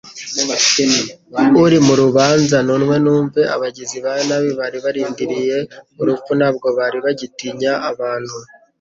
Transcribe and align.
Uri 1.63 1.77
mu 1.87 1.93
rubanza 2.01 2.57
nunwe 2.67 2.95
n'umve?" 3.03 3.41
Abagizi 3.55 3.97
ba 4.05 4.13
nabi 4.27 4.49
bari 4.59 4.77
barindiriye 4.85 5.57
urupfu 6.01 6.31
ntabwo 6.39 6.67
bari 6.77 6.97
bagitinya 7.05 7.73
abantu. 7.91 8.35